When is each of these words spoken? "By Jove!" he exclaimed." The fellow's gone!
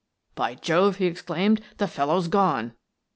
"By 0.35 0.55
Jove!" 0.55 0.95
he 0.97 1.05
exclaimed." 1.05 1.61
The 1.77 1.87
fellow's 1.87 2.27
gone! 2.27 2.73